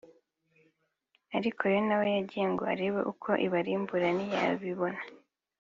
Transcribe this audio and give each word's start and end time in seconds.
Ariko 1.37 1.61
Yona 1.73 1.93
we 1.99 2.05
yagiye 2.17 2.45
ngo 2.53 2.63
arebe 2.73 2.99
uko 3.11 3.29
Ibarimbura 3.45 4.07
ntiyabibona 4.15 5.01